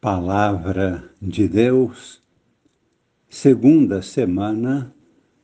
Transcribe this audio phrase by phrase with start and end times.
[0.00, 2.22] Palavra de Deus,
[3.28, 4.94] segunda semana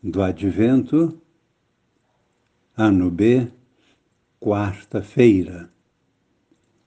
[0.02, 1.20] do Advento,
[2.74, 3.48] ano B,
[4.40, 5.68] quarta-feira.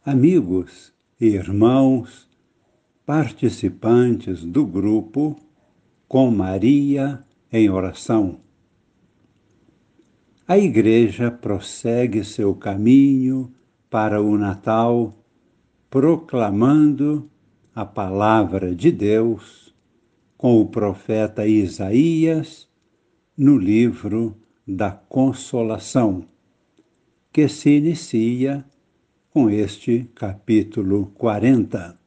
[0.03, 2.27] Amigos e irmãos,
[3.05, 5.39] participantes do grupo
[6.07, 7.23] Com Maria
[7.53, 8.39] em Oração.
[10.47, 13.53] A Igreja prossegue seu caminho
[13.91, 15.15] para o Natal,
[15.87, 17.29] proclamando
[17.73, 19.73] a palavra de Deus
[20.37, 22.67] com o profeta Isaías
[23.37, 24.35] no livro
[24.67, 26.25] da Consolação,
[27.31, 28.65] que se inicia
[29.31, 31.99] com este capítulo 40.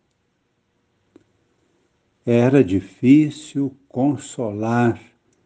[2.24, 5.00] Era difícil consolar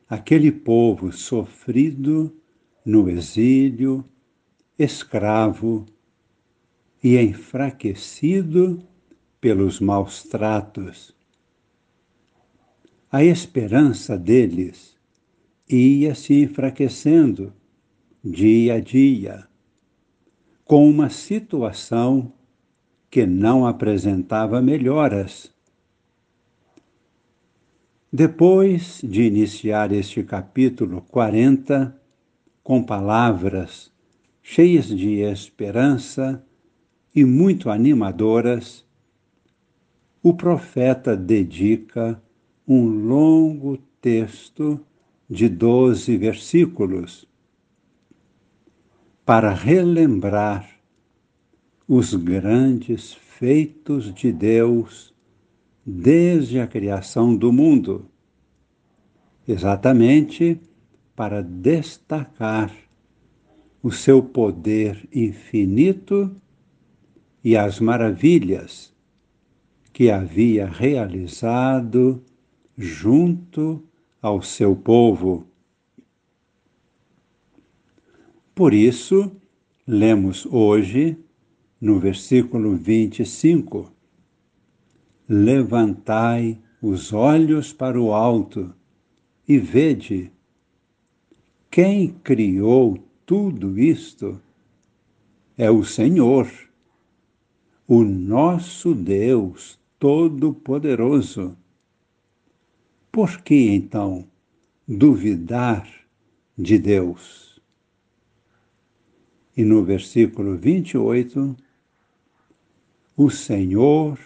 [0.09, 2.35] aquele povo sofrido
[2.85, 4.05] no exílio,
[4.79, 5.87] escravo
[7.03, 8.87] e enfraquecido
[9.47, 11.15] pelos maus tratos.
[13.13, 14.97] A esperança deles
[15.69, 17.53] ia se enfraquecendo
[18.25, 19.47] dia a dia,
[20.65, 22.33] com uma situação
[23.09, 25.49] que não apresentava melhoras.
[28.13, 31.97] Depois de iniciar este capítulo 40
[32.65, 33.93] com palavras
[34.43, 36.45] cheias de esperança
[37.15, 38.85] e muito animadoras,
[40.29, 42.21] o profeta dedica
[42.67, 44.85] um longo texto
[45.31, 47.29] de doze versículos
[49.25, 50.69] para relembrar
[51.87, 55.15] os grandes feitos de Deus
[55.87, 58.11] desde a criação do mundo,
[59.47, 60.61] exatamente
[61.15, 62.75] para destacar
[63.81, 66.35] o seu poder infinito
[67.45, 68.96] e as maravilhas
[69.97, 72.23] que havia realizado
[72.77, 73.83] junto
[74.21, 75.47] ao seu povo.
[78.55, 79.33] Por isso,
[79.87, 81.17] lemos hoje,
[81.81, 83.91] no versículo 25,
[85.27, 88.75] Levantai os olhos para o alto
[89.49, 90.31] e vede
[91.71, 94.39] quem criou tudo isto
[95.57, 96.47] é o Senhor,
[97.89, 101.57] o nosso Deus Todo-Poderoso.
[103.11, 104.29] Por que então
[104.87, 105.89] duvidar
[106.57, 107.59] de Deus?
[109.57, 111.57] E no versículo 28,
[113.17, 114.19] o Senhor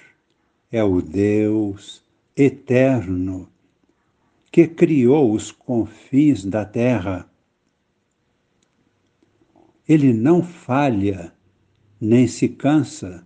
[0.73, 2.03] é o Deus
[2.37, 3.49] eterno
[4.51, 7.31] que criou os confins da terra.
[9.89, 11.33] Ele não falha
[12.01, 13.25] nem se cansa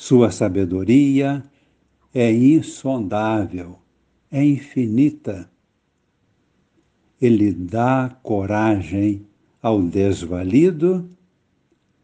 [0.00, 1.44] sua sabedoria
[2.14, 3.78] é insondável,
[4.32, 5.50] é infinita.
[7.20, 9.26] Ele dá coragem
[9.60, 11.06] ao desvalido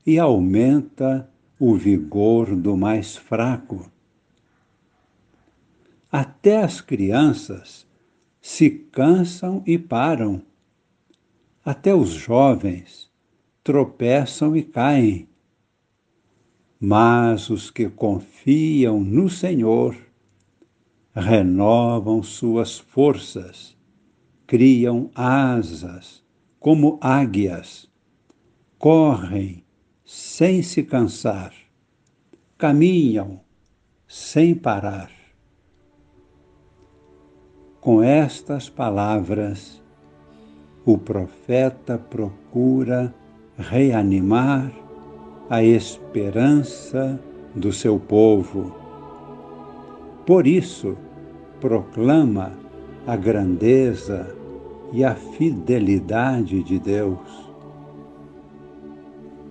[0.05, 1.27] e aumenta
[1.59, 3.91] o vigor do mais fraco.
[6.13, 7.87] Até as crianças
[8.43, 10.43] se cansam e param.
[11.65, 13.11] Até os jovens
[13.65, 15.27] tropeçam e caem
[16.81, 19.97] mas os que confiam no Senhor
[21.15, 23.77] renovam suas forças,
[24.47, 26.23] criam asas
[26.61, 27.89] como águias,
[28.79, 29.65] correm
[30.05, 31.55] sem se cansar,
[32.59, 33.41] caminham
[34.07, 35.11] sem parar.
[37.81, 39.83] Com estas palavras,
[40.85, 43.15] o profeta procura
[43.57, 44.86] reanimar
[45.49, 47.21] a esperança
[47.55, 48.75] do seu povo.
[50.27, 50.97] Por isso,
[51.61, 52.53] proclama
[53.07, 54.35] a grandeza
[54.93, 57.47] e a fidelidade de Deus.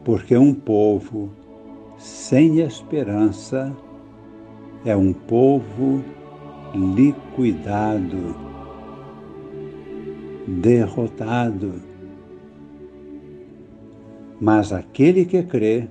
[0.04, 1.30] Porque um povo
[1.98, 3.76] sem esperança
[4.84, 6.04] é um povo
[6.74, 8.36] liquidado,
[10.46, 11.95] derrotado
[14.40, 15.88] mas aquele que crê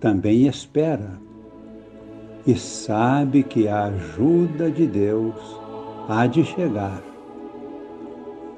[0.00, 1.18] também espera
[2.46, 5.34] e sabe que a ajuda de Deus
[6.08, 7.02] há de chegar,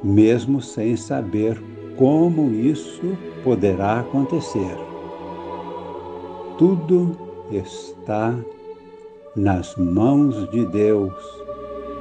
[0.02, 1.58] mesmo sem saber
[1.96, 4.76] como isso poderá acontecer.
[6.58, 7.16] Tudo
[7.50, 8.38] está
[9.34, 11.14] nas mãos de Deus,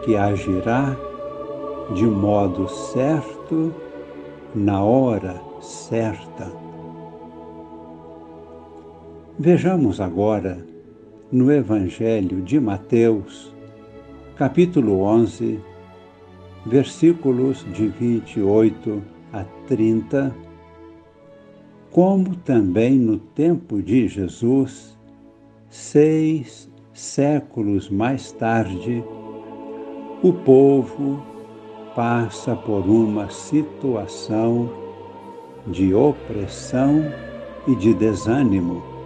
[0.04, 0.96] que agirá
[1.94, 3.74] de modo certo
[4.54, 6.67] na hora certa.
[9.40, 10.66] Vejamos agora
[11.32, 13.54] no Evangelho de Mateus,
[14.36, 15.60] capítulo 11,
[16.66, 19.00] versículos de 28
[19.32, 20.36] a 30,
[21.92, 24.98] como também no tempo de Jesus,
[25.70, 29.04] seis séculos mais tarde,
[30.24, 31.22] o povo
[31.96, 34.68] passa por uma situação
[35.68, 37.04] de opressão
[37.68, 38.97] e de desânimo.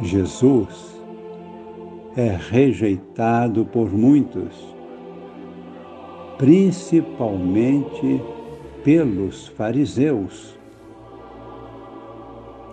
[0.00, 1.02] Jesus
[2.16, 4.74] é rejeitado por muitos,
[6.36, 8.22] principalmente
[8.84, 10.56] pelos fariseus.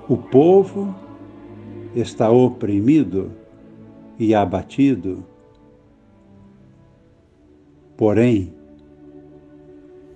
[0.07, 0.93] O povo
[1.95, 3.31] está oprimido
[4.19, 5.23] e abatido.
[7.97, 8.53] Porém,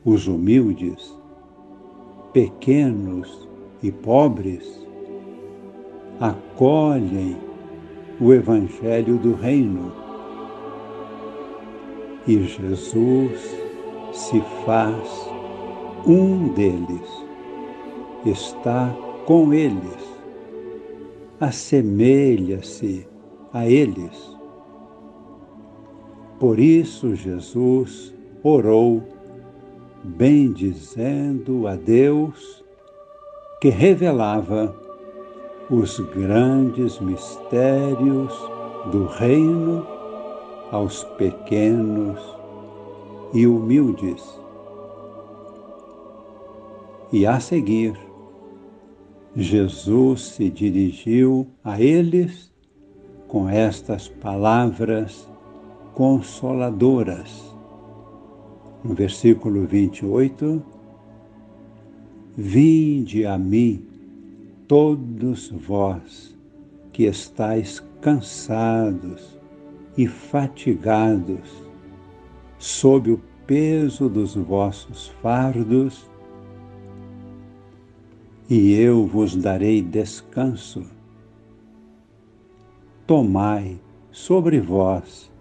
[0.05, 1.17] os humildes,
[2.33, 3.49] pequenos
[3.81, 4.87] e pobres
[6.19, 7.37] acolhem
[8.19, 10.09] o Evangelho do Reino
[12.27, 13.57] e Jesus
[14.13, 15.29] se faz
[16.05, 17.25] um deles,
[18.25, 18.95] está
[19.25, 20.19] com eles,
[21.39, 23.07] assemelha-se
[23.51, 24.37] a eles.
[26.39, 28.13] Por isso Jesus
[28.43, 29.03] orou
[30.03, 32.63] bendizendo a Deus
[33.59, 34.78] que revelava
[35.69, 38.33] os grandes mistérios
[38.91, 39.85] do reino
[40.71, 42.19] aos pequenos
[43.33, 44.23] e humildes.
[47.11, 47.97] E a seguir,
[49.35, 52.51] Jesus se dirigiu a eles
[53.27, 55.27] com estas palavras
[55.93, 57.49] consoladoras
[58.83, 60.61] no versículo 28,
[62.37, 63.85] Vinde a mim,
[64.69, 66.37] todos vós
[66.93, 69.35] que estáis cansados
[69.97, 71.49] e fatigados,
[72.59, 76.07] sob o peso dos vossos fardos,
[78.47, 80.83] e eu vos darei descanso.
[83.07, 83.79] Tomai
[84.11, 85.31] sobre vós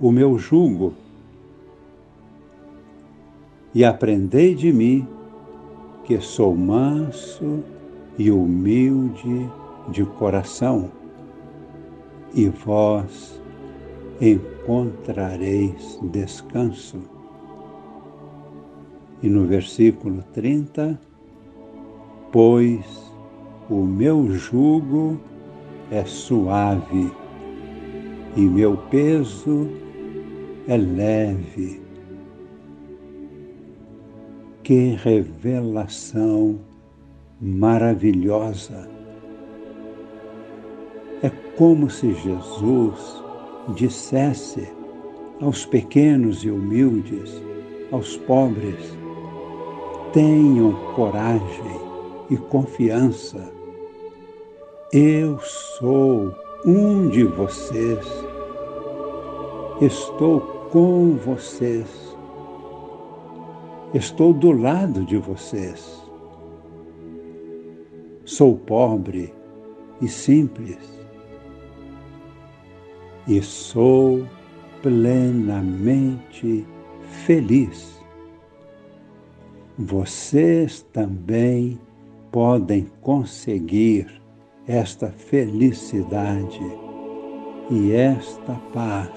[0.00, 0.94] o meu jugo
[3.74, 5.04] e aprendei de mim,
[6.04, 7.64] que sou manso
[8.18, 9.50] e humilde
[9.88, 10.90] de coração,
[12.34, 13.40] e vós
[14.20, 17.00] encontrareis descanso.
[19.22, 20.98] E no versículo 30,
[22.30, 23.12] pois
[23.68, 25.18] o meu jugo
[25.90, 27.12] é suave
[28.36, 29.68] e meu peso
[30.66, 31.82] é leve.
[34.62, 36.58] Que revelação
[37.42, 38.88] maravilhosa!
[41.22, 43.22] É como se Jesus
[43.74, 44.66] dissesse
[45.40, 47.42] aos pequenos e humildes,
[47.90, 48.96] aos pobres,
[50.12, 51.80] tenham coragem
[52.30, 53.52] e confiança.
[54.92, 56.32] Eu sou
[56.64, 58.06] um de vocês.
[59.80, 60.40] Estou
[60.70, 62.12] com vocês
[63.94, 66.01] Estou do lado de vocês.
[68.36, 69.30] Sou pobre
[70.00, 70.78] e simples.
[73.28, 74.26] E sou
[74.80, 76.66] plenamente
[77.26, 78.02] feliz.
[79.76, 81.78] Vocês também
[82.30, 84.06] podem conseguir
[84.66, 86.58] esta felicidade
[87.70, 89.12] e esta paz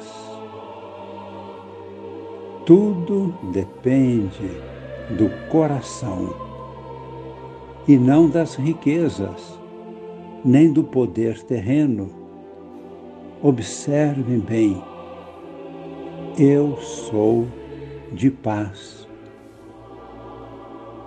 [2.65, 4.49] tudo depende
[5.17, 6.44] do coração
[7.87, 9.59] e não das riquezas,
[10.43, 12.09] nem do poder terreno.
[13.41, 14.81] Observem bem,
[16.37, 17.47] eu sou
[18.11, 19.07] de paz.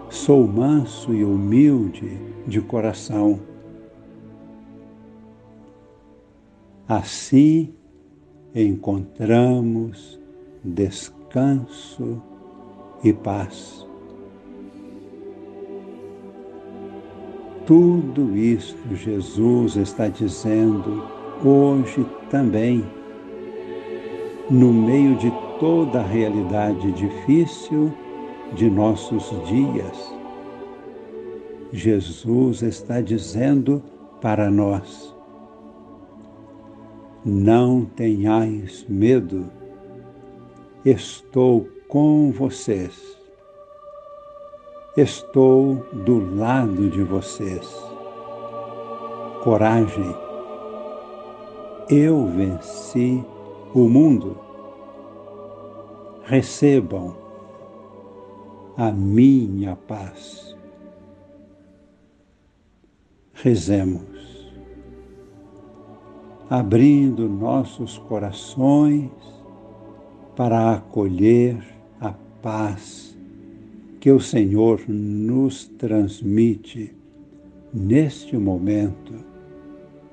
[0.08, 3.40] Sou manso e humilde de coração.
[6.86, 7.74] Assim
[8.54, 10.18] encontramos
[10.64, 12.22] descanso
[13.04, 13.87] e paz.
[17.68, 21.04] Tudo isto Jesus está dizendo
[21.44, 22.82] hoje também,
[24.48, 27.92] no meio de toda a realidade difícil
[28.54, 30.14] de nossos dias.
[31.70, 33.82] Jesus está dizendo
[34.22, 35.14] para nós:
[37.22, 39.44] não tenhais medo
[40.86, 43.17] estou com vocês.
[45.00, 47.72] Estou do lado de vocês.
[49.44, 50.12] Coragem,
[51.88, 53.24] eu venci
[53.72, 54.36] o mundo.
[56.24, 57.16] Recebam
[58.76, 60.56] a minha paz.
[63.34, 64.50] Rezemos,
[66.50, 69.12] abrindo nossos corações
[70.34, 71.56] para acolher
[72.00, 72.12] a
[72.42, 73.16] paz
[74.00, 76.94] que o Senhor nos transmite
[77.72, 79.12] neste momento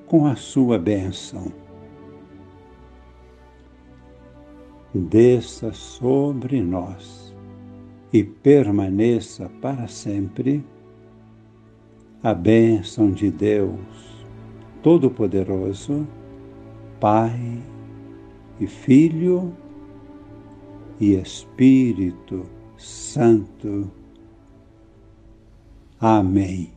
[0.07, 1.51] com a sua bênção.
[4.93, 7.35] Desça sobre nós
[8.11, 10.63] e permaneça para sempre
[12.23, 14.25] a bênção de Deus
[14.81, 16.07] Todo-Poderoso,
[16.99, 17.61] Pai
[18.59, 19.53] e Filho
[20.99, 22.54] e Espírito
[22.85, 23.91] Santo.
[25.99, 26.74] Amém.